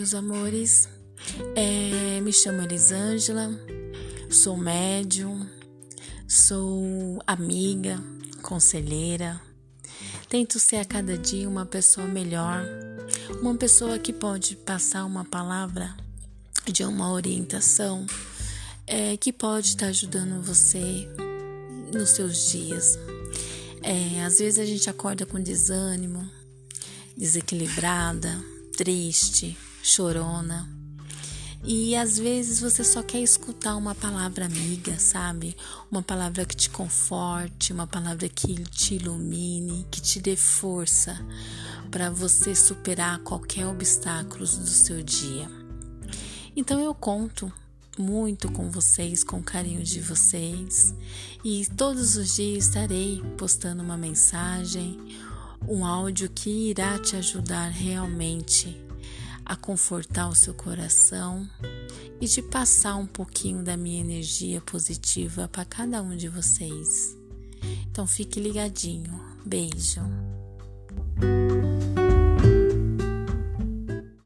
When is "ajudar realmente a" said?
57.16-59.56